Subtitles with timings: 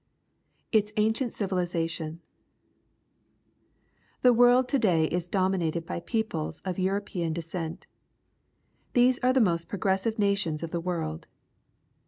[0.71, 2.21] Its Ancient Civilization.—
[4.23, 7.85] The world to day is dominated by peoples of European descent.
[8.93, 11.27] These are the most progressive nations of the world.